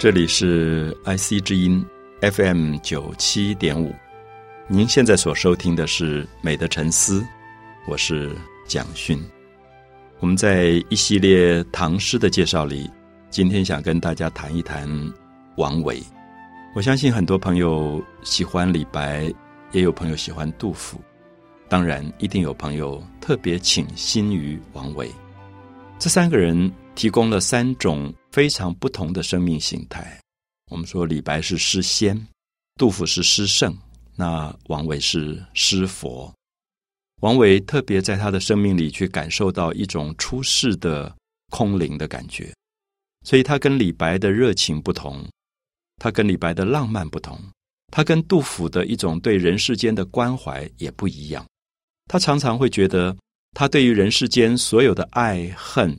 [0.00, 1.84] 这里是 IC 之音
[2.22, 3.94] FM 九七点五，
[4.66, 7.20] 您现在所收听的是《美的沉思》，
[7.86, 8.34] 我是
[8.66, 9.22] 蒋勋。
[10.18, 12.90] 我们在一系列唐诗的介绍里，
[13.28, 14.88] 今天想跟大家谈一谈
[15.58, 16.02] 王维。
[16.74, 19.30] 我相信很多朋友喜欢李白，
[19.72, 20.98] 也有朋友喜欢杜甫，
[21.68, 25.12] 当然一定有朋友特别倾心于王维。
[25.98, 28.10] 这三个人提供了三种。
[28.30, 30.18] 非常不同的生命形态。
[30.70, 32.16] 我们说李白是诗仙，
[32.76, 33.76] 杜甫是诗圣，
[34.14, 36.32] 那王维是诗佛。
[37.22, 41.14] 王维特别在他的生命里去感受到一种出世的
[41.50, 42.54] 空灵的感觉，
[43.26, 45.28] 所以他跟李白的热情不同，
[45.96, 47.36] 他跟李白的浪漫不同，
[47.92, 51.44] 他跟杜甫的一种对人世间的关怀也不一样。
[52.06, 53.14] 他常常会觉得，
[53.54, 55.98] 他对于人世间所有的爱恨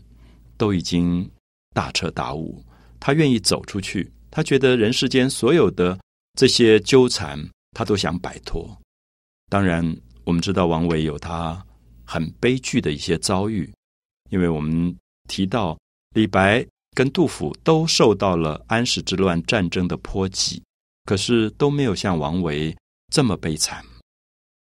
[0.57, 1.29] 都已经。
[1.73, 2.63] 大彻大悟，
[2.99, 4.11] 他愿意走出去。
[4.29, 5.99] 他觉得人世间所有的
[6.37, 7.37] 这些纠缠，
[7.71, 8.77] 他都想摆脱。
[9.49, 9.85] 当然，
[10.23, 11.61] 我们知道王维有他
[12.05, 13.69] 很悲剧的一些遭遇，
[14.29, 14.95] 因为我们
[15.27, 15.77] 提到
[16.15, 20.63] 李白跟杜甫都受到了安史之乱战争的波及，
[21.05, 22.73] 可是都没有像王维
[23.11, 23.83] 这么悲惨。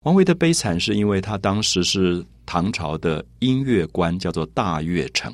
[0.05, 5.33] 王维的悲惨是因为他当时是唐朝的音乐官，叫做大乐成，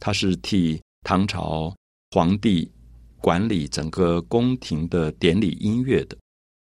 [0.00, 0.80] 他是替。
[1.08, 1.74] 唐朝
[2.10, 2.70] 皇帝
[3.16, 6.14] 管理整个宫廷的典礼音乐的，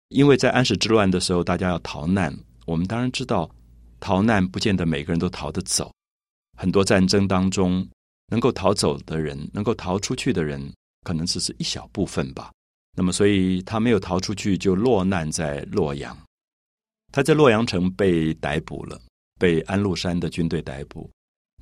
[0.09, 2.37] 因为在安史之乱的时候，大家要逃难。
[2.67, 3.49] 我们当然知道，
[4.00, 5.93] 逃难不见得每个人都逃得走。
[6.59, 7.89] 很多战争当中，
[8.33, 10.75] 能够逃走的人，能够逃出去的人，
[11.05, 12.50] 可能只是一小部分吧。
[12.97, 16.19] 那么，所以他没有逃出去，就落难在洛阳。
[17.12, 19.00] 他在洛阳城被逮捕了，
[19.39, 21.09] 被安禄山的军队逮捕。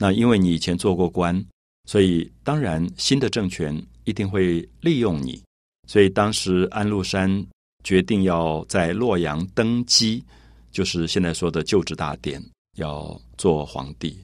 [0.01, 1.45] 那因为你以前做过官。
[1.87, 5.43] 所以，当然，新的政权一定会利用你。
[5.89, 7.45] 所以，当时安禄山
[7.83, 10.23] 决定要在洛阳登基，
[10.71, 12.41] 就是现在说的就职大典，
[12.77, 14.17] 要做皇帝，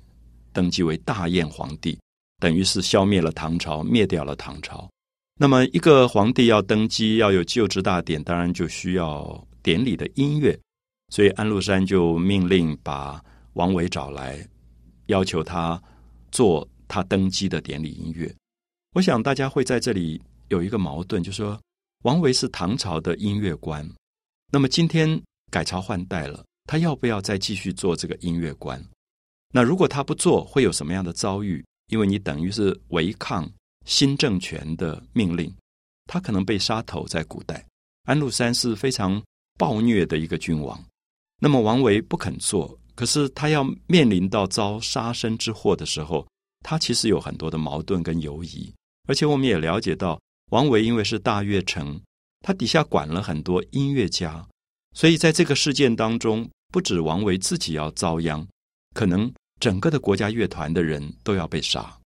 [0.52, 1.98] 登基为大燕皇帝，
[2.38, 4.88] 等于是消灭了唐朝，灭掉了唐朝。
[5.40, 10.56] 那么，一个皇帝要登基，要有就职大典，当然就需要典礼的音乐。
[11.12, 13.20] 所以，安禄山就命令把
[13.54, 14.46] 王维找来，
[15.06, 15.82] 要求他
[16.30, 16.68] 做。
[16.88, 18.34] 他登基的典礼音乐，
[18.94, 21.60] 我想大家会在这里有一个矛盾，就是说
[22.04, 23.88] 王维是唐朝的音乐官，
[24.52, 25.20] 那么今天
[25.50, 28.82] 改朝换代了，他要不要再继续做这个音乐官？
[29.52, 31.64] 那如果他不做，会有什么样的遭遇？
[31.88, 33.48] 因为你等于是违抗
[33.84, 35.54] 新政权的命令，
[36.06, 37.06] 他可能被杀头。
[37.06, 37.64] 在古代，
[38.04, 39.22] 安禄山是非常
[39.58, 40.84] 暴虐的一个君王，
[41.40, 46.26] 那么王维不肯做，可是他要面临到遭杀身之祸的时候。
[46.68, 48.74] 他其实有很多的矛盾跟犹疑，
[49.06, 52.00] 而且我们也了解到，王维因为是大乐城，
[52.40, 54.44] 他底下管了很多音乐家，
[54.92, 58.44] 所以在这个事件当中，不止王维自己要遭殃，
[58.94, 61.96] 可能整个的国家乐团的人都要被杀。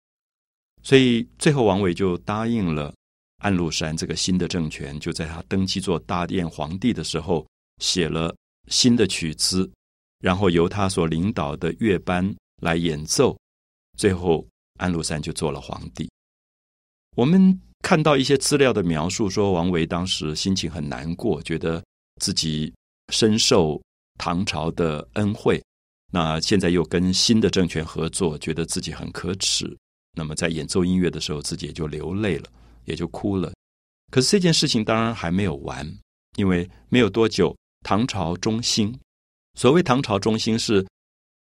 [0.83, 2.93] 所以最后，王维就答应了
[3.39, 7.47] 安禄山这个新的政权，就在他登基做大殿皇帝的时候，
[7.79, 8.37] 写了
[8.69, 9.71] 新的曲子，
[10.19, 13.35] 然后由他所领导的乐班来演奏，
[13.97, 14.47] 最后。
[14.81, 16.11] 安禄山就做了皇帝。
[17.15, 21.83] 我们看到一些资料的描述，说王维当时心情很难过，觉得
[22.21, 22.73] 自己
[23.13, 23.81] 深受
[24.19, 25.63] 唐朝的恩惠，
[26.11, 29.77] 那现在又跟新的政权合作，觉得自己很可耻。
[30.17, 32.49] 那么在演奏音乐的时候，自己也就流泪了，
[32.87, 33.53] 也就哭了。
[34.11, 35.87] 可是这件事情当然还没有完，
[36.37, 37.55] 因为没有多久，
[37.85, 38.99] 唐朝中兴。
[39.59, 40.87] 所谓唐朝中兴，是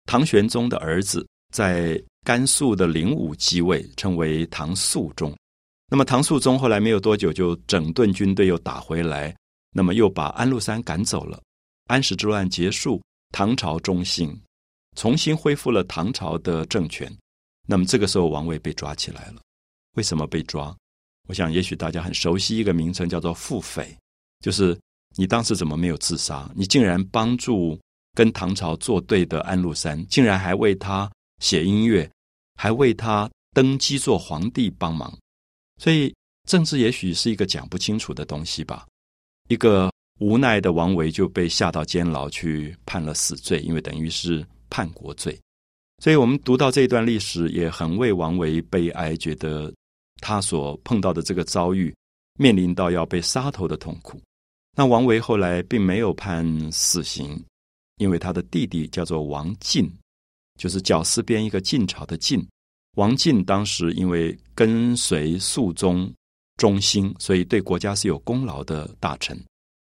[0.06, 2.02] 唐玄宗的儿子在。
[2.26, 5.32] 甘肃的灵武继位，称为唐肃宗。
[5.88, 9.32] 那么唐肃宗后来没有多久，就整顿军队又打回来，
[9.72, 11.40] 那么又把安禄山赶走了。
[11.84, 13.00] 安史之乱结束，
[13.30, 14.36] 唐朝中兴，
[14.96, 17.08] 重新恢复了唐朝的政权。
[17.68, 19.40] 那么这个时候，王位被抓起来了。
[19.94, 20.76] 为什么被抓？
[21.28, 23.96] 我想，也许大家很熟悉一个名称，叫做腹匪，
[24.40, 24.76] 就是
[25.16, 26.50] 你当时怎么没有自杀？
[26.56, 27.78] 你竟然帮助
[28.16, 31.08] 跟唐朝作对的安禄山，竟然还为他
[31.38, 32.10] 写音乐。
[32.56, 35.16] 还为他登基做皇帝帮忙，
[35.80, 36.12] 所以
[36.48, 38.86] 政治也许是一个讲不清楚的东西吧。
[39.48, 45.38] 一个无奈的王维就被下到监牢去判了死罪，因为等于是叛国罪。
[46.02, 49.72] 所以我们读到这一段历史，也很为王维悲哀，觉得
[50.20, 51.94] 他所碰到的这个遭遇，
[52.38, 54.20] 面临到要被杀头的痛苦。
[54.76, 57.42] 那王维后来并没有判死刑，
[57.96, 59.90] 因为他的弟弟叫做王进。
[60.56, 62.46] 就是绞丝边一个晋朝的晋，
[62.96, 66.12] 王进当时因为跟随肃宗
[66.56, 69.38] 忠心，所以对国家是有功劳的大臣，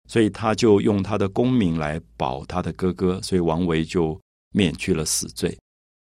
[0.09, 4.19] 所以他就用他的功名来保他的哥哥，所以王维就
[4.53, 5.57] 免去了死罪。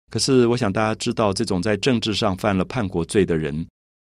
[0.09, 3.65] 可是，我想大家知道，这种在政治上犯了叛国罪的人，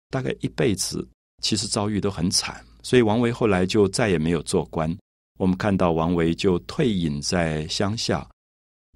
[0.10, 1.08] 大概一辈子
[1.44, 2.60] 其实遭遇都很惨。
[2.82, 4.92] 所以，王维后来就再也没有做官。
[5.38, 8.28] 我们看到王维就退隐在乡下，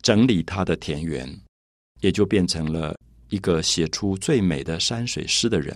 [0.06, 1.28] 整理他的田园，
[2.02, 2.96] 也就变成了
[3.30, 5.76] 一个写出最美的山水诗的人。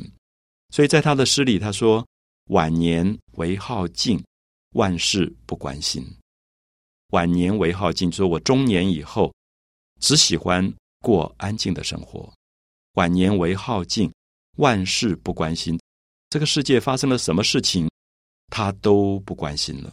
[0.69, 2.07] 所以在他的诗里，他说
[2.53, 4.23] ：“晚年唯好静，
[4.73, 6.05] 万事不关心。”
[7.09, 9.33] 晚年唯好静，说我中年以后
[9.99, 12.31] 只喜欢过安静的生活。
[12.93, 14.13] 晚年唯好静，
[14.57, 15.79] 万事不关心。
[16.29, 17.89] 这个世界发生了什么事情，
[18.51, 19.91] 他都不关心了。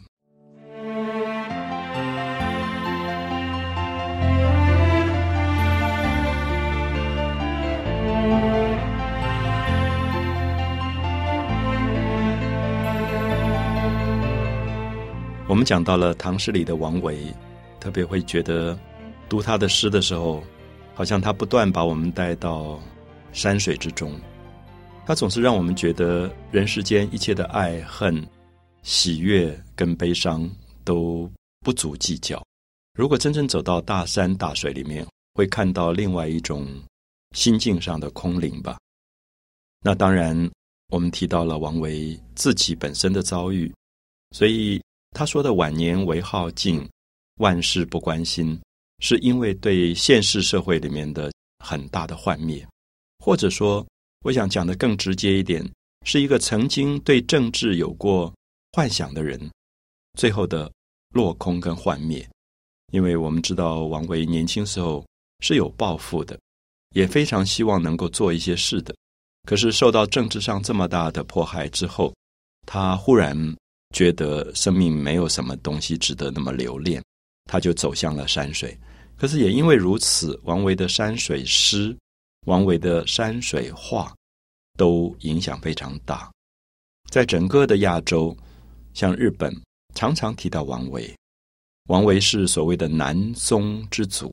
[15.49, 17.33] 我们讲到了唐诗里的王维，
[17.79, 18.77] 特别会觉得
[19.29, 20.43] 读他的诗的时候，
[20.93, 22.81] 好像他不断把我们带到
[23.33, 24.13] 山水之中。
[25.07, 28.27] 他总是让我们觉得人世间一切的爱恨、
[28.83, 30.51] 喜悦跟悲伤
[30.83, 32.45] 都不足计较。
[32.99, 36.67] 如果真正走到大山大水里面，会看到另外一种
[37.37, 38.77] 心境上的空灵吧。
[39.81, 40.51] 那当然，
[40.89, 43.73] 我们提到了王维自己本身的遭遇，
[44.33, 44.83] 所以。
[45.17, 46.87] 他说的晚年为好静，
[47.37, 48.61] 万事不关心，
[48.99, 51.33] 是因为对现实社会里面的
[51.65, 52.63] 很大的幻灭，
[53.25, 53.83] 或者说，
[54.27, 55.67] 我想讲的更直接一点，
[56.05, 58.31] 是一个曾经对政治有过
[58.73, 59.41] 幻想的人，
[60.19, 60.71] 最后的
[61.15, 62.29] 落空跟幻灭。
[62.93, 65.03] 因为我们知道王维年轻时候
[65.41, 66.39] 是有抱负的，
[66.95, 68.95] 也非常希望能够做一些事的，
[69.45, 72.15] 可是受到政治上这么大的迫害之后，
[72.67, 73.57] 他忽然。
[73.97, 77.03] 觉得生命没有什么东西值得那么留恋，
[77.51, 78.79] 他就走向了山水。
[79.17, 81.97] 可是也因为如此，王维的山水诗、
[82.45, 84.15] 王维的山水画
[84.77, 86.31] 都影响非常大。
[87.11, 88.37] 在整个的亚洲，
[88.93, 89.51] 像日本，
[89.95, 91.11] 常常提到王维。
[91.89, 94.31] 王维是所谓的南宗之祖，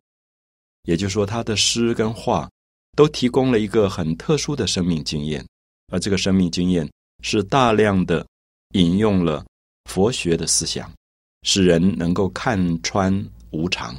[0.83, 2.49] 也就是说，他的诗跟画
[2.97, 5.41] 都提供了一个很特殊的生命经验，
[5.87, 6.85] 而这个生命经验
[7.21, 8.27] 是大量的。
[8.75, 9.45] 引用了
[9.85, 10.91] 佛学的思想，
[11.43, 13.13] 使人能够看穿
[13.51, 13.95] 无常，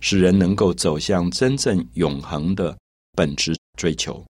[0.00, 2.76] 使人能够走向真正永恒的
[3.12, 4.24] 本质追求。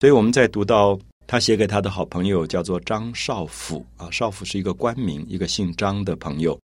[0.00, 6.58] 所以我们在读到他写给他的好朋友叫做张少府啊，少府是一个官名，一个姓张的朋友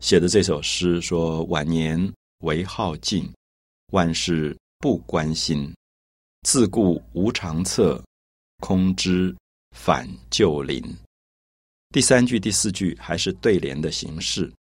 [0.00, 3.32] 写的这首诗，说晚年唯好静，
[3.92, 5.72] 万事不关心，
[6.42, 8.02] 自顾无长策，
[8.60, 9.34] 空知
[9.76, 10.82] 返旧林。
[11.94, 14.52] 第三句、第四句还是对联的形式，“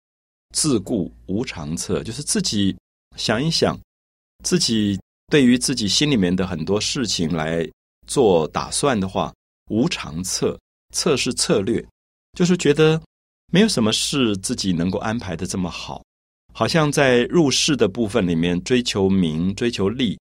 [0.52, 2.76] 自顾无长策”，就是自己
[3.16, 3.74] 想一想，
[4.44, 7.66] 自己对于自己心里面的很多事情来
[8.06, 9.32] 做打算的话
[9.72, 10.60] ，“无长策”，
[10.94, 11.82] 策是策略，
[12.34, 13.00] 就是觉得
[13.50, 16.04] 没有什么事自己能够安排的这么好，
[16.52, 20.18] 好像在入世的部分里面追求名、追求利，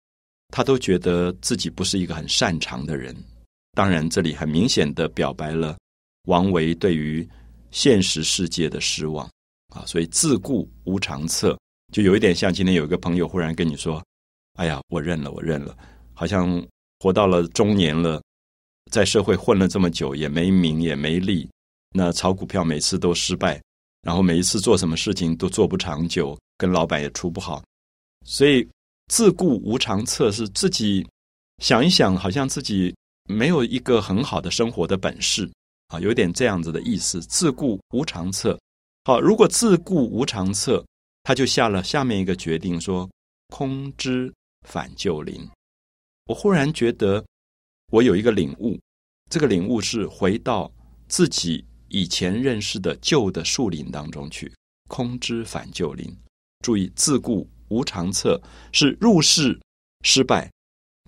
[0.49, 3.15] 他都觉得自己不是一个很擅长的人。
[3.71, 5.77] 当然，这里很明显的表白了。
[6.27, 7.27] 王维对于
[7.71, 9.25] 现实世界的失望
[9.73, 11.57] 啊，所以自顾无长策，
[11.91, 14.03] 就有一点像今天有一个朋友忽然跟你说
[14.59, 15.75] ：“哎呀，我认了，我认了。”
[16.13, 16.61] 好像
[16.99, 18.21] 活到了中年了，
[18.91, 21.49] 在社会混了这么久，也没名也没利，
[21.91, 23.61] 那炒股票每次都失败，
[24.01, 27.63] 然后每一次做什么事情都做不长久，跟老板也处不好，
[28.25, 28.67] 所以
[29.07, 31.07] 自顾无长策是自己
[31.59, 32.93] 想一想，好像自己
[33.29, 35.49] 没有一个很好的生活的本事。
[35.87, 38.59] 啊，有点这样子的意思，自顾无常策。
[39.05, 40.85] 好，如果自顾无常策，
[41.23, 43.09] 他就下了下面一个决定，说
[43.47, 44.33] 空知
[44.67, 45.47] 返旧林。
[46.25, 47.23] 我忽然觉得，
[47.91, 48.77] 我有一个领悟，
[49.29, 50.69] 这个领悟是回到
[51.07, 54.51] 自己以前认识的旧的树林当中去。
[54.89, 56.13] 空知返旧林，
[56.63, 58.41] 注意自顾无常策
[58.73, 59.57] 是入世
[60.03, 60.51] 失败，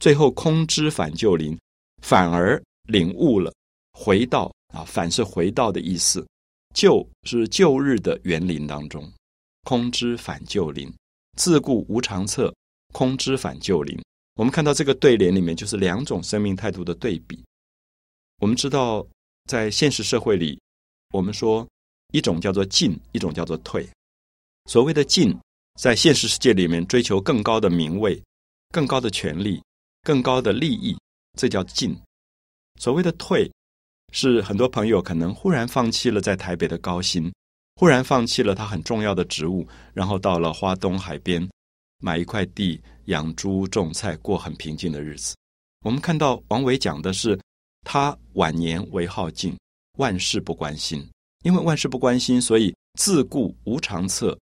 [0.02, 1.58] 最后空知返旧林，
[2.02, 3.54] 反而领悟了，
[3.92, 4.50] 回到。
[4.74, 6.26] 啊，反是回到的意思，
[6.76, 9.12] 旧是旧日的园林当中，
[9.64, 10.92] 空知返旧林，
[11.38, 12.54] 自顾无长策，
[12.94, 14.00] 空知返旧林。
[14.36, 17.44] 我们看到这个对联里面，就是两种生命态度的对比。
[18.40, 19.06] 我们知道，
[19.46, 20.60] 在现实社会里，
[21.14, 21.68] 我们说
[22.14, 23.90] 一种叫做进，一种叫做退。
[24.70, 25.36] 所谓的进，
[25.80, 28.22] 在现实世界里面追求更高的名位、
[28.70, 29.62] 更高的权利、
[30.04, 30.96] 更高的利益，
[31.38, 32.00] 这叫进。
[32.80, 33.52] 所谓的退。
[34.12, 37.32] 是很多朋友可能忽然放弃了在台北的高薪，
[37.76, 41.48] 忽然放弃了他很重要的职务，然后到了花东海边
[42.00, 45.36] 买一块地养猪种菜，过很平静的日子。
[45.86, 47.40] 我们看到王维讲的是
[47.86, 49.58] 他晚年为好静，
[49.98, 51.08] 万事不关心，
[51.44, 54.38] 因为万事不关心，所以自顾无长策。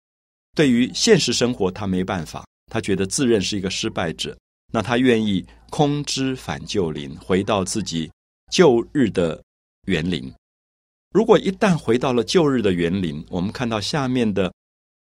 [0.56, 4.36] 对于现实生活，他没办法，他觉得自认是一个失败者。
[4.74, 8.12] 那他愿意空知返旧林，回到自己
[8.52, 9.40] 旧日的
[9.88, 10.34] 园林。
[11.12, 14.53] 如果一旦回到了旧日的园林，我们看到下面的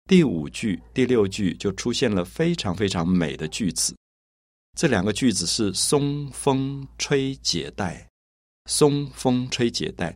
[0.09, 3.95] 第五句、第六句就出现了非常非常美的句子。
[4.77, 8.07] 这两个句子是“松风吹解带”，
[8.69, 10.15] 松风吹解带，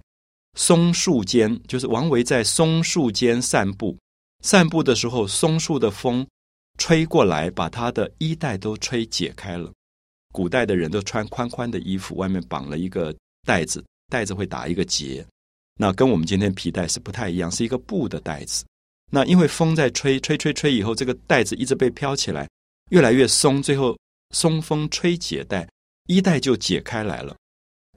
[0.55, 3.97] 松树间就是王维在松树间散步。
[4.43, 6.25] 散步的时候，松树的风
[6.77, 9.71] 吹过来，把他的衣带都吹解开了。
[10.31, 13.13] 古代的人都穿宽宽的衣服，外面绑了一个
[13.45, 15.25] 带子，带子会打一个结。
[15.79, 18.63] 那跟我们今天皮带是不太一样，是一个布的带子。
[19.09, 22.47] 那因为风在吹，吹吹吹以后，这个带子一直被飘起来，
[22.89, 23.97] 越来越松，最后
[24.35, 25.67] 松风吹解带，
[26.07, 27.35] 衣带就解开来了。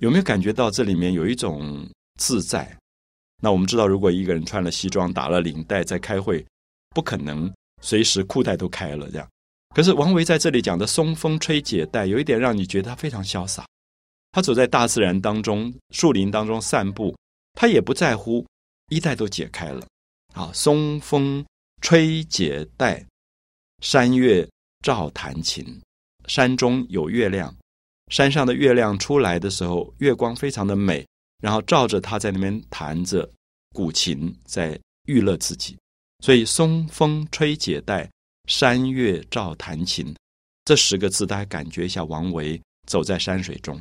[0.00, 1.86] 有没有感觉到这里面有一种
[2.18, 2.74] 自在？
[3.42, 6.44] 那我们知道，如果一个人穿了西装、打了领带在开会，
[6.94, 7.52] 不可能
[7.82, 9.28] 随时裤带都开了这样。
[9.74, 13.66] 可是王维在这里讲的“松风吹解带”，有一点让你觉得他非常潇洒。
[14.34, 17.16] 他走在大自然当中、树林当中散步，
[17.52, 18.44] 他也不在乎
[18.88, 19.86] 衣带都解开了。
[20.32, 21.46] 啊，松风
[21.80, 23.06] 吹解带，
[23.80, 24.44] 山月
[24.82, 25.80] 照弹琴。
[26.26, 27.54] 山中有月亮，
[28.08, 31.06] 山上的月亮出来的时候，月光非常的美。
[31.40, 33.30] 然后照着他在那边弹着
[33.72, 35.76] 古琴，在娱乐自己。
[36.24, 38.10] 所以“松风吹解带，
[38.48, 40.12] 山月照弹琴”
[40.64, 43.80] 这十个字，大家感觉一下，王维走在山水中，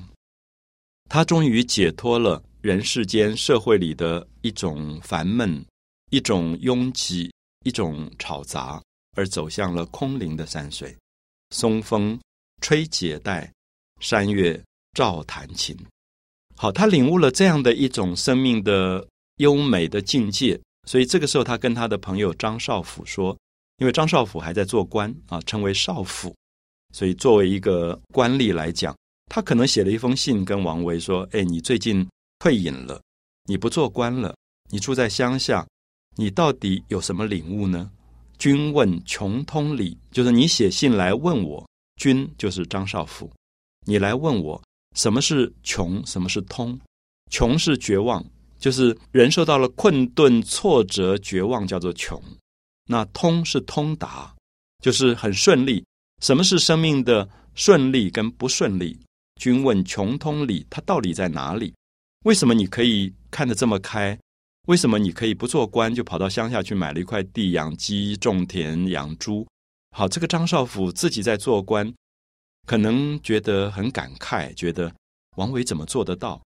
[1.10, 5.64] 他终于解脱了人世间社会里的一种烦闷、
[6.10, 7.32] 一种拥挤、
[7.66, 8.82] 一种吵杂，
[9.16, 10.96] 而走向了空灵的山水。
[11.52, 12.20] 松风
[12.62, 13.52] 吹解带，
[14.00, 14.60] 山月
[14.94, 15.78] 照弹琴。
[16.56, 19.06] 好，他领悟了这样的一种生命的
[19.38, 23.38] 优美的境界，所以这个时候他跟他的朋友张少府说，
[23.78, 26.34] 因为张少府还在做官啊，称为少府，
[26.94, 28.96] 所以作为一个官吏来讲，
[29.36, 33.02] 他可能写了一封信跟王维说：“哎，你最近退隐了，
[33.46, 34.36] 你不做官了，
[34.70, 35.68] 你住在乡下，
[36.16, 37.90] 你到底有什么领悟呢？”
[38.38, 43.28] 君问穷通理，就是你写信来问我，君就是张少府，
[43.88, 44.62] 你来问我。
[44.96, 46.06] 什么是穷？
[46.06, 46.80] 什么是通？
[47.32, 48.24] 穷是绝望，
[48.60, 52.22] 就是人受到了困顿、挫折、绝望，叫做穷。
[52.86, 54.32] 那通是通达，
[54.84, 55.84] 就是很顺利。
[56.22, 58.96] 什么是生命的顺利跟不顺利？
[59.36, 61.74] 君问穷通理，它到底在哪里？
[62.26, 64.18] 为什么你可以看得这么开？
[64.68, 69.46] 为什么你可以不做官就跑到乡下去买了一块地养鸡、种田、养猪？
[69.92, 71.94] 好，这个张少府自己在做官。
[72.66, 74.90] 可能觉得很感慨，觉得
[75.36, 76.42] 王维怎么做得到？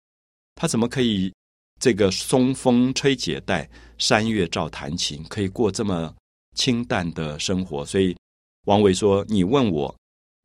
[0.55, 1.31] 他怎么可以
[1.79, 6.11] 这个松风吹解带，山月照弹琴，可以过这么
[6.55, 7.85] 清淡的生活？
[7.85, 8.17] 所以
[8.65, 9.95] 王维说：“你问我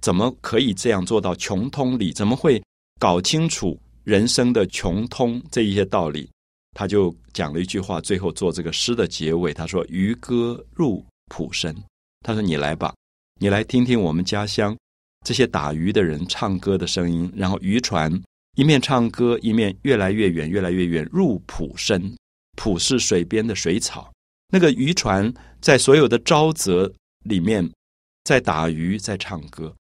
[0.02, 2.12] 怎么可以这样做到穷通理？
[2.12, 2.62] 怎么会
[3.00, 6.28] 搞清楚人生的穷通这一些道理？”
[6.76, 11.75] 他就讲了一句话，最后做这个诗的结尾，他说：“渔歌入浦深。”
[12.25, 12.94] 他说：“你来吧，
[13.40, 14.76] 你来听听我们家乡。”
[15.25, 18.11] 这些打鱼的人唱歌的声音，然后渔船
[18.56, 22.12] 一面唱歌，一面越来越远，越来越远，入浦深。
[22.56, 24.11] 浦是水边的水草。
[24.49, 26.92] 那个渔船在所有的沼泽
[27.25, 27.71] 里面，
[28.25, 29.75] 在打鱼，在唱歌。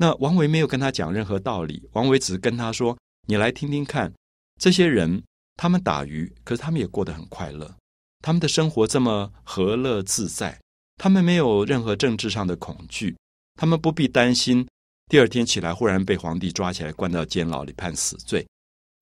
[0.00, 4.12] 那王维没有跟他讲任何道理，王维只是跟他说：“你来听听看，
[4.60, 5.22] 这些人
[5.56, 7.76] 他们打鱼，可是他们也过得很快乐，
[8.22, 10.58] 他们的生活这么和乐自在，
[10.96, 13.16] 他们没有任何政治上的恐惧，
[13.56, 14.66] 他们不必担心。”
[15.10, 18.46] 第二天起来，忽然被皇帝抓起来，关到监牢里判死罪。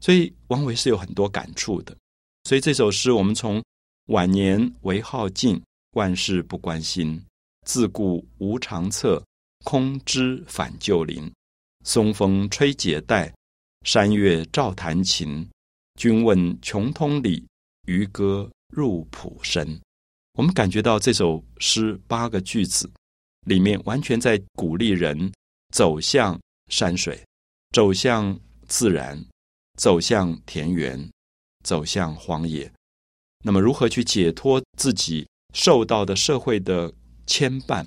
[0.01, 1.97] 所以王维是有很多感触的。
[2.45, 3.63] 所以这首诗，我们从
[4.07, 5.61] 晚年为好静，
[5.95, 7.21] 万事不关心，
[7.67, 9.21] 自顾无长策，
[9.67, 11.29] 空知返旧林。
[11.85, 13.35] 松风吹解带，
[13.85, 15.45] 山月照弹琴。
[15.99, 17.45] 君问穷通理，
[17.89, 19.81] 渔歌入浦深。
[20.35, 22.89] 我们感觉到这首诗八个句子
[23.47, 25.33] 里面，完全在鼓励人。
[25.75, 27.21] 走向山水，
[27.73, 29.21] 走向自然，
[29.77, 31.11] 走向田园，
[31.65, 32.73] 走向荒野。
[33.45, 36.95] 那么，如何去解脱自己受到的社会的
[37.27, 37.85] 牵绊，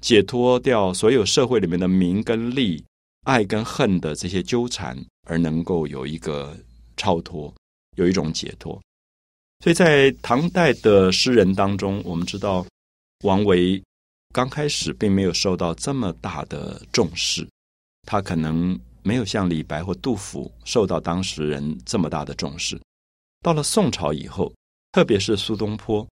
[0.00, 2.82] 解脱掉所有社会里面的名跟利、
[3.24, 4.96] 爱跟恨的这些纠缠，
[5.28, 6.56] 而能够有一个
[6.96, 7.52] 超脱？
[7.96, 8.80] 有一种解脱。
[9.62, 12.64] 所以在唐代的诗人当中，我们知道
[13.24, 13.82] 王维
[14.32, 17.46] 刚开始并没有受到这么大的重视，
[18.06, 22.80] 他可能没有像李白或杜甫受到当时人这么大的重视。
[23.42, 24.50] 到了宋朝以后，
[24.92, 26.06] 特别是苏东坡，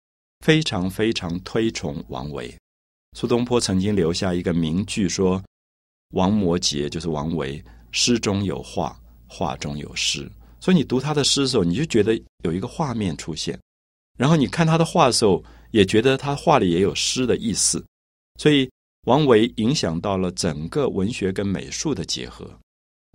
[0.45, 2.55] 非常非常推崇王维。
[3.19, 5.43] 苏东坡曾经留下一个名句说
[6.15, 7.61] ：“王摩诘就是王维，
[7.91, 8.97] 诗中有画，
[9.27, 10.31] 画中有诗。”
[10.63, 13.59] 所以你读他的诗的时候，你就觉得有一个画面出现，
[14.17, 17.85] 然后你看他的画的时候，也觉得他画里也有诗的意思。
[18.41, 18.71] 所以
[19.09, 22.49] 王维影响到了整个文学跟美术的结合，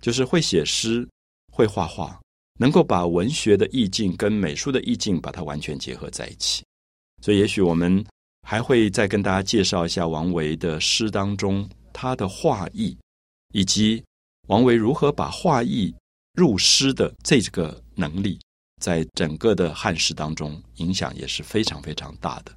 [0.02, 1.08] 就是会写诗，
[1.50, 2.20] 会画画，
[2.60, 6.62] 能够把文学的意境跟美术的意境把它完全结合在一起。
[7.22, 8.04] 所以也许我们
[8.44, 12.96] 还会再跟大家介绍一下王维的诗当中他的画意，
[13.52, 14.04] 以及
[14.46, 15.92] 王维如何把画意。
[16.36, 18.40] 入诗的这个能力，
[18.82, 22.52] 在整个的汉诗当中影响也是非常非常大的。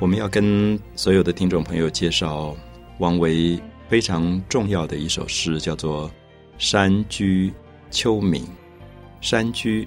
[0.00, 2.56] 我们要跟所有的听众朋友介绍
[3.00, 6.08] 王维非常重要的一首诗，叫做
[6.56, 7.50] 《山居》。
[7.90, 8.46] 秋暝，
[9.20, 9.86] 山居，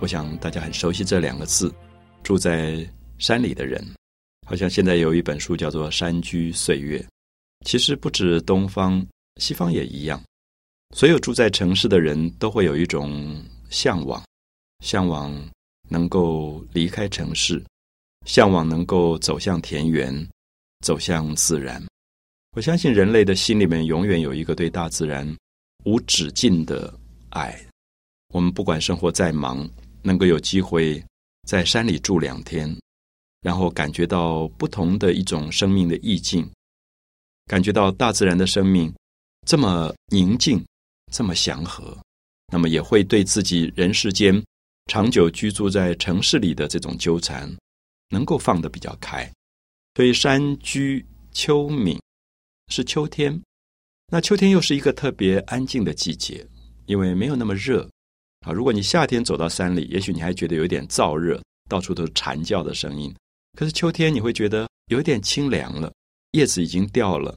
[0.00, 1.72] 我想大家很熟悉这两个字。
[2.24, 2.84] 住在
[3.18, 3.86] 山里的人，
[4.44, 6.98] 好像现在有一本书叫做《山居岁月》。
[7.64, 10.20] 其实不止东方，西方也一样。
[10.96, 14.20] 所有住在城市的人都会有一种向往，
[14.82, 15.32] 向往
[15.88, 17.62] 能够离开城市，
[18.26, 20.28] 向往能够走向田园，
[20.84, 21.82] 走向自然。
[22.56, 25.36] 我相信人类的心里面永远有一个对大自然
[25.84, 26.92] 无止境的。
[27.30, 27.54] 爱，
[28.32, 29.68] 我们不管生活再忙，
[30.02, 31.02] 能够有机会
[31.46, 32.74] 在山里住两天，
[33.42, 36.50] 然后感觉到不同的一种生命的意境，
[37.44, 38.92] 感觉到大自然的生命
[39.46, 40.64] 这么宁静，
[41.12, 41.96] 这么祥和，
[42.50, 44.42] 那么也会对自己人世间
[44.86, 47.54] 长久居住在城市里的这种纠缠，
[48.10, 49.30] 能够放得比较开。
[49.94, 51.98] 所以山居秋暝
[52.68, 53.42] 是秋天，
[54.08, 56.46] 那秋天又是一个特别安静的季节。
[56.86, 57.86] 因为没有那么热，
[58.46, 63.14] 啊，如果你夏天走到山里，也许你还觉得有点燥热，到处都是蝉叫的声音。
[63.58, 65.92] 可是秋天你会觉得有点清凉了，
[66.32, 67.36] 叶子已经掉了，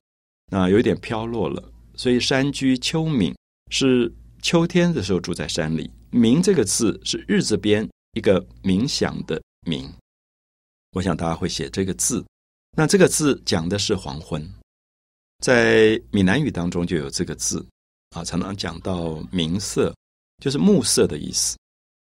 [0.49, 1.61] 那有一点飘落了。
[1.97, 3.35] 所以山居秋暝
[3.71, 4.09] 是
[4.41, 5.91] 秋天的时候住在山里。
[6.11, 9.91] 暝这个字是日字边一个冥想的冥，
[10.91, 12.23] 我想大家会写这个字。
[12.77, 14.47] 那这个字讲的是黄昏，
[15.39, 17.65] 在闽南语当中就有这个字。
[18.11, 19.95] 啊，常常讲到明色，
[20.43, 21.57] 就是暮色的意思。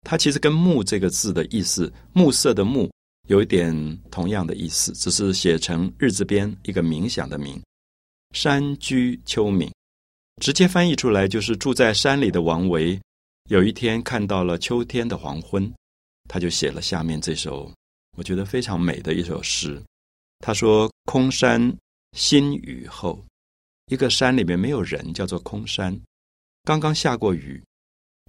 [0.02, 2.92] 它其实跟“暮”这个字的意思，“暮色”的“暮”
[3.28, 3.74] 有一点
[4.12, 7.58] 同样的意思，只是写成日字边一个冥想的“冥”。
[8.36, 9.72] 山居秋暝，
[10.42, 13.00] 直接翻译出来就是住在山里的王维，
[13.50, 15.74] 有一天看到了秋天的黄昏，
[16.28, 17.72] 他就写了下面这首
[18.16, 19.82] 我觉得非常美的一首诗。
[20.40, 21.76] 他说：“空山
[22.14, 23.24] 新雨后。”
[23.88, 25.96] 一个山里面没有人，叫做空山。
[26.64, 27.62] 刚刚下过雨，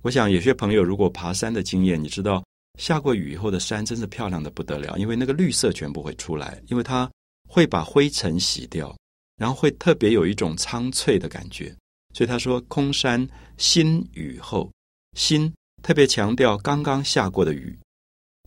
[0.03, 2.45] 我想有些朋友如果爬山的经验，你知道
[2.79, 7.11] 下过雨以后的山真是漂亮的不得了，因为那个绿色全部会出来，因为它
[7.49, 8.95] 会把灰尘洗掉，
[9.37, 11.75] 然后会特别有一种苍翠的感觉。
[12.15, 14.71] 所以他说空山新雨后，
[15.17, 15.51] 新
[15.83, 17.79] 特别强调刚刚下过的雨，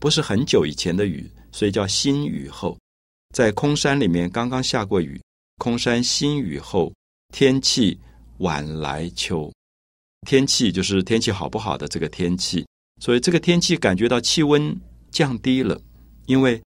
[0.00, 2.76] 不是很久以前的雨，所以叫新雨后。
[3.32, 5.20] 在空山里面刚刚下过雨，
[5.58, 6.92] 空山新雨后。
[7.32, 7.96] 天气
[8.38, 9.52] 晚来秋，
[10.26, 12.66] 天气就是天气好不好的这个天气，
[13.00, 14.76] 所以这个天气感觉到气温
[15.12, 15.80] 降低了，
[16.26, 16.60] 因为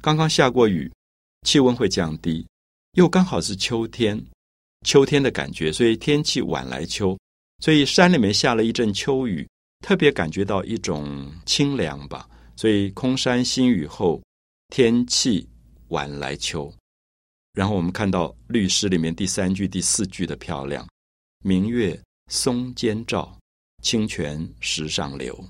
[0.00, 0.88] 刚刚下过雨，
[1.42, 2.46] 气温会降低，
[2.92, 4.24] 又刚好是秋天，
[4.86, 7.18] 秋天的感觉，所以天气晚来秋，
[7.58, 9.44] 所以山里面下了一阵秋雨，
[9.80, 14.22] 特别感觉到一种清凉吧，所以空山新雨后，
[14.68, 15.48] 天气
[15.88, 16.72] 晚来秋。
[17.52, 20.86] 然后我们看到律诗里面第三句、第四句的漂亮
[21.44, 23.38] ，“明月松间照，
[23.82, 25.44] 清泉石上流。”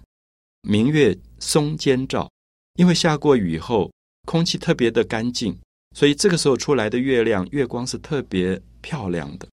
[0.66, 2.30] 明月松间照，
[2.74, 3.90] 因为下过雨后，
[4.26, 5.58] 空气特别的干净，
[5.94, 9.46] 所以这个时候出来的月亮、月光是特别漂亮的。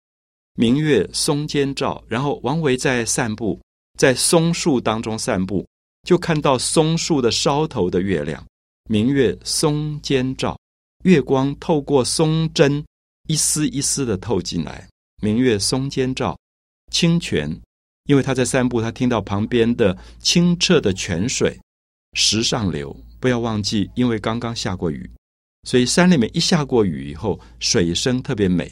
[0.55, 3.61] 明月松间照，然后王维在散步，
[3.99, 5.67] 在松树当中散步，
[6.03, 8.45] 就看到松树的梢头的月亮。
[8.89, 10.59] 明月松间照。
[11.05, 12.85] 月光透过松针，
[13.27, 14.87] 一丝一丝的透进来。
[15.23, 16.39] 明月松间照，
[16.91, 17.59] 清泉
[18.05, 21.59] 因为他在散步，他听到旁边的清澈的泉水
[22.15, 22.95] 石上流。
[23.19, 25.09] 不要忘记，因为刚刚下过雨，
[25.65, 28.71] 所以山里面一下过雨以后，水声特别美。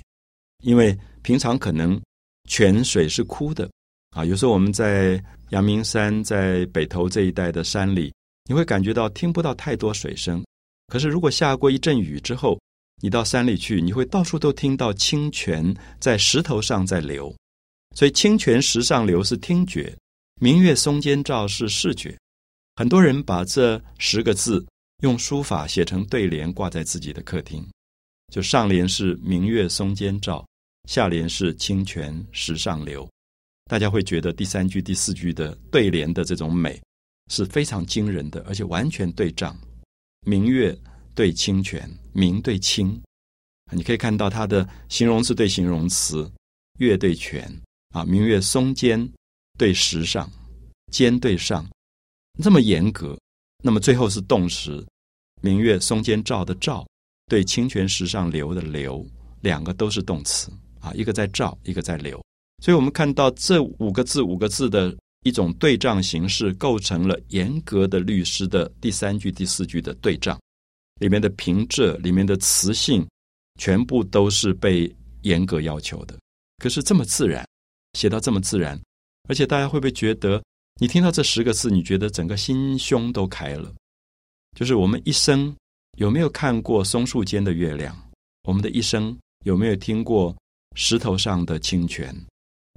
[0.65, 2.01] 因为平常可能
[2.49, 3.71] 泉水是枯的
[4.11, 8.13] 啊，有时候我们在阳明山在北头这一带的山里，
[8.49, 10.45] 你会感觉到听不到太多水声。
[10.89, 12.59] 可是如果下过一阵雨之后，
[13.01, 17.35] 你到山里去，你会到处都听到清泉在石头上在流。
[17.95, 19.97] 所以清泉石上流是听觉，
[20.41, 22.17] 明月松间照是视觉。
[22.77, 24.65] 很多人把这十个字
[25.03, 27.67] 用书法写成对联，挂在自己的客厅。
[28.33, 30.47] 就上联是明月松间照，
[30.89, 33.09] 下联是清泉石上流。
[33.69, 36.81] 大家会觉得第三句、第四句的对联的这种美
[37.31, 39.57] 是非常惊人的，而且完全对仗。
[40.27, 40.77] 明月
[41.15, 43.01] 对清泉，明对清，
[43.71, 46.29] 你可以看到它的形容词对形容词，
[46.79, 47.49] 月对泉。
[47.95, 49.09] 啊，明月松间
[49.57, 50.31] 对石上，
[50.93, 51.67] 间对上，
[52.43, 53.19] 这么严格。
[53.65, 54.87] 那么最后是动词，
[55.41, 56.87] 明月松间照的照
[57.29, 59.07] 对清泉石上流的流，
[59.41, 62.23] 两个都是动词啊，一个在照，一个在流。
[62.63, 70.39] 所以我们看到这五个字，五个字的一种对仗形式，构成了严格的律诗的第三句、第四句的对仗，
[71.01, 73.07] 里面的平仄、里面的词性，
[73.61, 76.17] 全部都是被严格要求的。
[76.59, 77.47] 可是这么自然。
[77.95, 78.79] 写到这么自然，
[79.29, 80.41] 而且大家会不会觉得，
[80.79, 83.75] 你听到这十个字，你觉得整个心胸都开了？
[84.55, 85.53] 就是我们一生
[85.97, 87.97] 有没有看过松树间的月亮？
[88.47, 89.17] 我们的一生
[89.47, 90.37] 有没有听过
[90.77, 92.15] 石头上的清泉？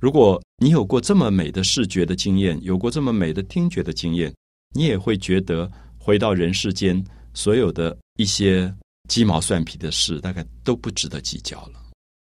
[0.02, 4.34] 如果你有过这么美的视觉的经验，有过这么美的听觉的经验，
[4.76, 7.02] 你也会觉得回到人世间，
[7.36, 8.74] 所有的一些
[9.08, 11.80] 鸡毛蒜皮的事，大概都不值得计较了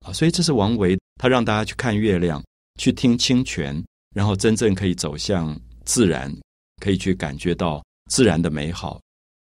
[0.06, 0.12] 啊！
[0.12, 2.44] 所以这是王维，他让大家去看月亮。
[2.80, 3.84] 去听清泉，
[4.16, 6.34] 然后真正可以走向自然，
[6.82, 9.00] 可以去感觉到自然的美好，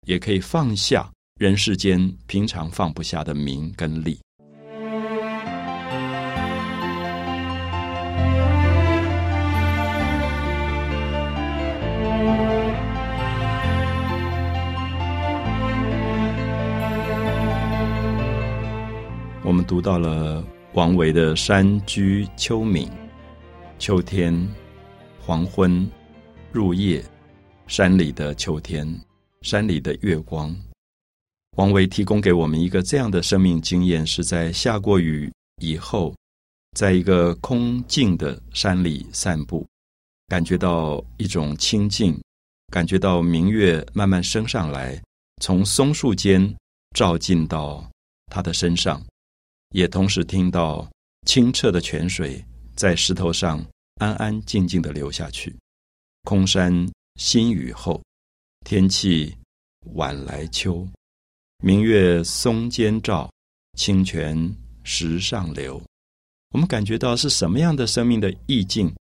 [0.07, 4.19] 也可以放下人世间平常放不下的名跟利。
[19.67, 20.41] 读到了
[20.73, 22.87] 王维的《山居秋暝》。
[23.77, 24.33] 秋天，
[25.19, 25.85] 黄昏，
[26.53, 27.03] 入夜，
[27.67, 28.87] 山里的秋天，
[29.41, 30.55] 山里的月光。
[31.57, 35.29] 王维提供给我们一个这样的生命经验：是在下过雨
[35.61, 36.15] 以后，
[36.77, 39.67] 在一个空静的山里散步，
[40.29, 42.17] 感觉到一种清静，
[42.71, 44.99] 感觉到明月慢慢升上来，
[45.41, 46.55] 从松树间
[46.95, 47.87] 照进到
[48.27, 49.03] 他的身上，
[49.69, 50.89] 也同时听到
[51.25, 52.43] 清澈的泉水。
[52.75, 55.55] 在石头上安安静静的流下去。
[56.25, 57.99] 空山新雨后，
[58.63, 59.35] 天气
[59.95, 60.87] 晚来秋。
[61.63, 63.27] 明月松间照，
[63.75, 65.81] 清泉石上流。
[66.51, 68.93] 我们感觉到是什么样的生命的意境？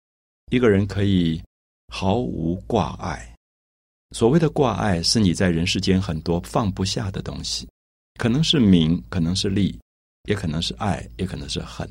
[0.50, 1.42] 一个人可以
[1.88, 3.34] 毫无挂碍。
[4.12, 7.68] 所谓的挂碍，是你在人世间很多放不下的东西，
[8.18, 9.78] 可能是名，可能是利，
[10.26, 11.90] 也可能是爱，也可能是恨。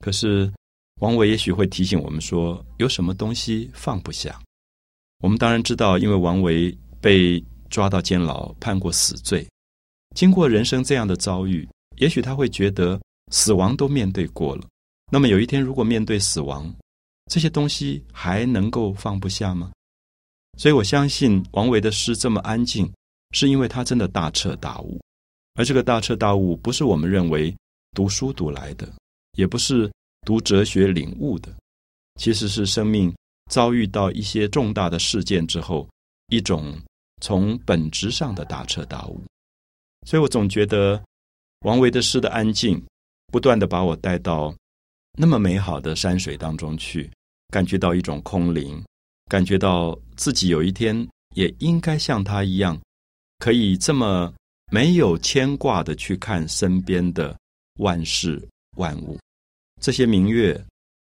[0.00, 0.52] 可是。
[1.00, 4.40] 王维也许会提醒我们说：“有什么东西放不下？”
[5.24, 9.44] 我们当然知道，因为王维被抓到监牢，判过死罪。
[10.14, 12.98] 经过人生这样的遭遇，也许他会觉得
[13.32, 14.64] 死亡都面对过了。
[15.10, 16.72] 那么有一天，如果面对死亡，
[17.26, 19.72] 这些东西还能够放不下吗？
[20.56, 22.88] 所以我相信，王维的诗这么安静，
[23.32, 25.00] 是因为他真的大彻大悟。
[25.54, 27.54] 而这个大彻大悟，不是我们认为
[27.94, 28.88] 读书读来的，
[29.36, 29.90] 也不是。
[30.26, 31.54] 读哲学领悟的，
[32.18, 33.14] 其实是生命
[33.50, 35.86] 遭遇到一些重大的事件之后，
[36.28, 36.74] 一种
[37.20, 39.20] 从本质上的大彻大悟。
[40.06, 40.98] 所以我总觉得
[41.66, 42.82] 王维的诗的安静，
[43.26, 44.56] 不断的把我带到
[45.18, 47.10] 那么美好的山水当中去，
[47.48, 48.82] 感觉到一种空灵，
[49.26, 52.80] 感觉到自己有一天也应该像他一样，
[53.40, 54.32] 可以这么
[54.72, 57.36] 没有牵挂的去看身边的
[57.78, 58.42] 万事
[58.76, 59.18] 万物。
[59.80, 60.58] 这些明月，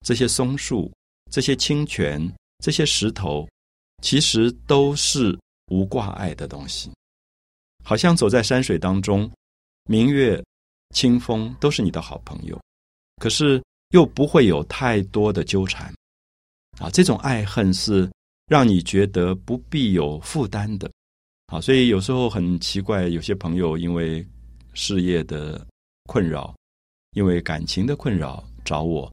[0.06, 0.90] 这些松树，
[1.30, 2.32] 这些清泉，
[2.64, 3.48] 这些石头，
[4.02, 6.90] 其实都是无挂碍的东西。
[7.84, 9.30] 好像走在山水当中，
[9.84, 10.42] 明月、
[10.94, 12.60] 清风都是你的好朋友，
[13.16, 15.92] 可是又不会有太多的纠缠。
[16.78, 18.10] 啊，这种爱恨是
[18.46, 20.90] 让你觉得不必有负担的。
[21.50, 24.24] 啊，所以有时候很奇怪，有些朋友因为
[24.72, 25.66] 事业的
[26.04, 26.54] 困扰，
[27.12, 28.42] 因为感情的困扰。
[28.62, 29.10] 找我，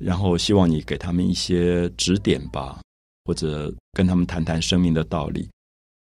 [0.00, 2.80] 然后希望你给他们一些指点吧，
[3.24, 5.48] 或者跟他们谈谈生命的道理。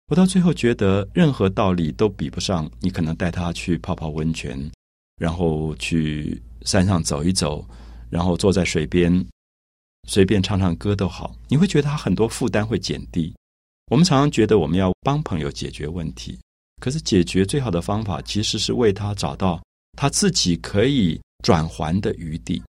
[0.07, 4.71] 我到最后觉得，任何道理都比不上你可能带他去泡泡温泉，
[5.17, 7.63] 然后去山上走一走，
[8.09, 9.27] 然后坐在水边，
[10.09, 11.37] 随便唱唱歌都好。
[11.49, 13.35] 你会觉得他很多负担会减低。
[13.91, 16.39] 我们常常觉得我们要帮朋友解决问题，
[16.81, 19.61] 可是解决最好的方法其实是为他找到
[19.99, 22.63] 他自己可以转还的余地，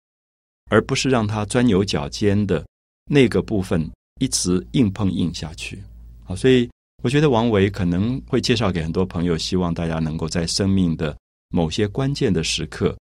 [0.70, 2.66] 而不是让他钻牛角尖的
[3.06, 5.82] 那个部分一直硬碰硬下去。
[6.26, 6.70] 好，所以。
[7.04, 11.18] 我觉得王维可能会介绍给很多朋友，希望大家能够在生命的
[11.50, 12.96] 某些关键的时刻，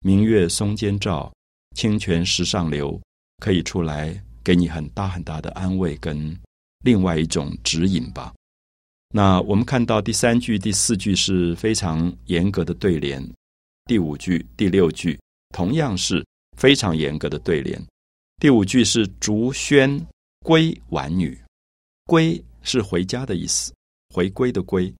[0.00, 1.32] 明月松间照，
[1.74, 3.00] 清泉石上流，
[3.38, 6.38] 可以出来给你很大很大的安慰跟
[6.86, 8.32] 另外一种指引吧。
[9.12, 13.22] 那我们看到第三句、第四句是非常严格的对联，
[13.86, 15.18] 第五句、第六句
[15.54, 16.24] 同样是
[16.56, 17.84] 非常严格的对联。
[18.38, 20.00] 第五句是“竹喧
[20.44, 21.36] 归晚女”，
[22.06, 22.42] 归。
[22.68, 23.72] 是回家的意思，
[24.12, 24.92] 回归的归，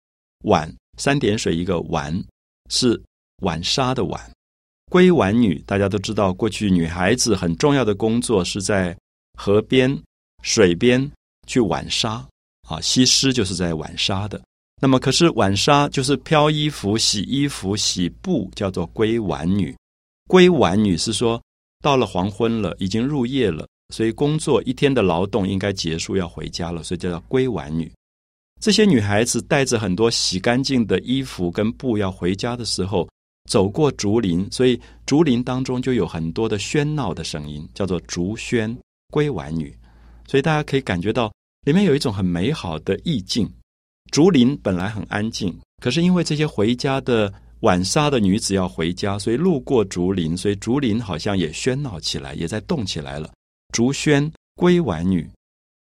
[0.44, 2.14] 晚三点水一个晚，
[2.70, 3.02] 是
[3.42, 4.30] 晚纱的晚。
[4.88, 8.96] 归晚女，大家都知道，过去女孩子很重要的工作是在
[9.36, 10.00] 河边、
[10.42, 11.10] 水边
[11.46, 12.26] 去晚纱
[12.68, 14.40] 啊，西施就是在晚纱的。
[14.80, 19.74] 那么，可是晚纱就是漂衣服、洗衣服、洗布，叫做归晚女。
[20.28, 21.40] 归晚女是说，
[21.82, 23.66] 到了黄昏了，已经入夜了。
[23.94, 27.90] 所以工作一天的劳动应该结束，要回家了，所以叫做归晚女。
[28.60, 33.08] 这些女孩子带着很多洗干净的衣服跟布要回家的时候，
[33.48, 38.76] 走过竹林，所以竹林当中就有很多的喧闹的声音，叫做竹喧
[39.12, 39.72] 归晚女。
[40.28, 41.32] 所以大家可以感觉到
[41.66, 43.50] 里面有一种很美好的意境。
[44.12, 53.32] 竹林本来很安静，可是因为这些回家的晚纱的女子要回家，所以路过竹林，所以竹林好像也喧闹起来，也在动起来了。
[53.72, 55.28] 竹喧归晚女，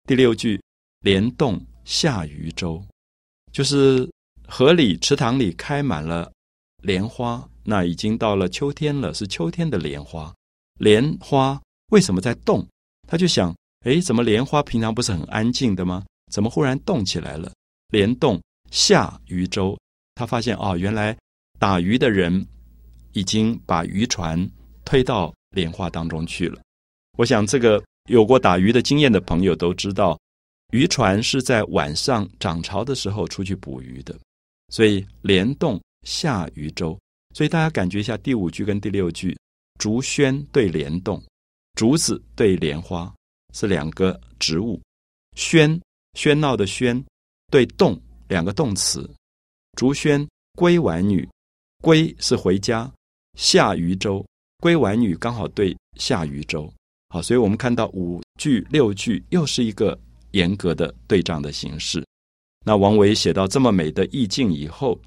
[0.05, 0.61] 第六句
[1.01, 2.83] 莲动下渔舟，
[3.53, 4.09] 就是
[4.47, 6.33] 河里池塘里开满了
[6.83, 10.33] 莲花，那已经到了秋天了，是秋天的莲花。
[10.79, 12.67] 莲花为什么在动？
[13.09, 16.05] 他就想，哎，怎么莲花平常不是很安静的吗？
[16.33, 17.53] 怎么忽然动起来了？
[17.91, 19.79] 莲动下渔舟，
[20.15, 21.17] 他发现哦，原来
[21.59, 22.45] 打鱼的人
[23.13, 24.51] 已经把渔船
[24.87, 26.61] 推到莲花当中去了。
[27.19, 30.19] 我想，这个有过打鱼的经验的朋友都知道，
[30.73, 34.19] 渔船是在晚上涨潮的时候出去捕鱼的，
[34.71, 36.99] 所以莲动下渔舟。
[37.35, 39.37] 所以大家感觉一下，第五句跟第六句，
[39.79, 41.23] 竹喧对莲动，
[41.75, 43.13] 竹子对莲花
[43.55, 44.79] 是两个植物，
[45.35, 45.81] 喧
[46.13, 47.03] 喧闹的喧
[47.51, 49.09] 对动两个动词，
[49.79, 51.27] 竹喧归晚女，
[51.83, 52.93] 归是回家，
[53.39, 54.23] 下渔舟。
[54.59, 56.73] 归晚女刚好对下渔舟。
[57.11, 59.99] 好，所以我们看到五句六句又是一个
[60.33, 62.05] 严格的对仗的形式。
[62.65, 64.99] 那王维写到这么美的意境以后，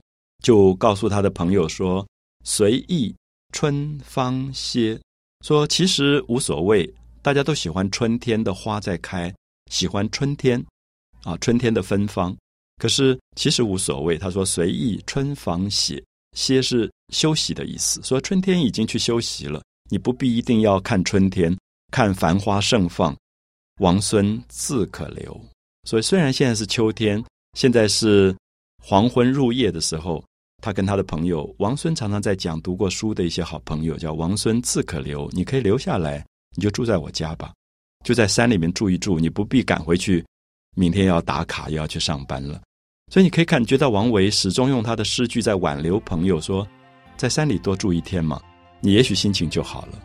[0.43, 2.07] 就告诉他的朋友说
[2.45, 3.13] ：“随意
[3.51, 4.99] 春芳歇，
[5.41, 6.87] 说其实无所谓，
[7.27, 9.35] 大家都喜欢春天的花在开，
[9.69, 10.65] 喜欢春天
[11.23, 12.33] 啊，春天的芬芳。
[12.81, 14.17] 可是其实无所谓。
[14.17, 16.01] 他说随意春芳歇，
[16.37, 18.01] 歇是休息的意思。
[18.01, 19.61] 说春天已经去休息了，
[19.91, 21.53] 你不必一定要看春天。”
[21.91, 23.13] 看繁花盛放，
[23.81, 25.37] 王孙自可留。
[25.83, 27.21] 所以虽然现在是秋天，
[27.57, 28.33] 现在是
[28.81, 30.23] 黄昏入夜的时候，
[30.63, 35.29] 他跟他的朋友王孙常常在讲读过书的一些好朋友，叫王孙自可留。
[35.33, 36.25] 你可以留下来，
[36.57, 37.53] 你就住在我家吧，
[38.03, 40.25] 就在山里面住一住，你不必赶回去，
[40.75, 42.59] 明天要打卡又要去上班了。
[43.13, 46.67] 所以你可以感觉到王维始终用他的诗句在挽留朋友，说
[47.15, 48.41] 在山里多住一天嘛，
[48.81, 49.99] 你也许心情就好了。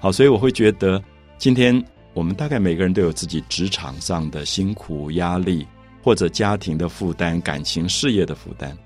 [0.00, 1.02] 好，所以我会觉得。
[1.38, 1.84] 今天
[2.14, 5.66] 我们大概每个人都有自己职场上的辛苦压力，
[6.00, 8.78] 或者家庭的负担、感情事业的负担。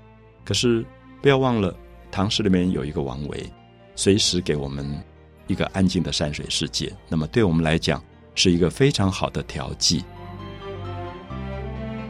[0.43, 0.83] 可是
[1.21, 1.77] 不要忘了，
[2.09, 3.47] 唐诗里面有一个王维，
[3.95, 4.83] 随时给我们
[5.47, 6.93] 一个安静的山水世界。
[7.09, 8.03] 那么对我们来讲，
[8.35, 10.03] 是一个非常好的调剂。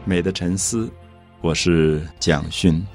[0.04, 0.92] 美的沉思，
[1.42, 2.86] 我是蒋勋。